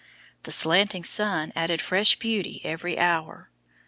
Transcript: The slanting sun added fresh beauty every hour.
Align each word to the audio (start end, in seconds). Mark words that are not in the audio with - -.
The 0.45 0.51
slanting 0.51 1.03
sun 1.03 1.53
added 1.55 1.79
fresh 1.79 2.17
beauty 2.17 2.59
every 2.65 2.97
hour. 2.97 3.51